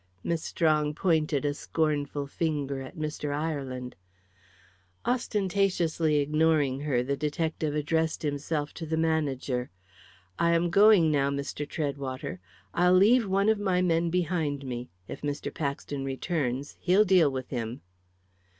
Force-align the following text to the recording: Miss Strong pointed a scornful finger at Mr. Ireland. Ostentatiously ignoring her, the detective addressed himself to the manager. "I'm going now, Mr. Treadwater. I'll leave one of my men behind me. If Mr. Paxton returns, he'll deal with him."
Miss 0.23 0.41
Strong 0.41 0.95
pointed 0.95 1.45
a 1.45 1.53
scornful 1.53 2.25
finger 2.25 2.81
at 2.81 2.97
Mr. 2.97 3.31
Ireland. 3.37 3.95
Ostentatiously 5.05 6.15
ignoring 6.15 6.79
her, 6.79 7.03
the 7.03 7.15
detective 7.15 7.75
addressed 7.75 8.23
himself 8.23 8.73
to 8.73 8.87
the 8.87 8.97
manager. 8.97 9.69
"I'm 10.39 10.71
going 10.71 11.11
now, 11.11 11.29
Mr. 11.29 11.69
Treadwater. 11.69 12.39
I'll 12.73 12.95
leave 12.95 13.27
one 13.27 13.47
of 13.47 13.59
my 13.59 13.83
men 13.83 14.09
behind 14.09 14.65
me. 14.65 14.89
If 15.07 15.21
Mr. 15.21 15.53
Paxton 15.53 16.03
returns, 16.03 16.77
he'll 16.81 17.05
deal 17.05 17.29
with 17.29 17.49
him." 17.49 17.81